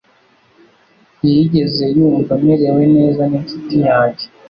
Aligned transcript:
Ntiyigeze 1.17 1.83
yumva 1.97 2.31
amerewe 2.39 2.83
neza 2.95 3.21
n'inshuti 3.29 3.75
yanjye 3.87 4.25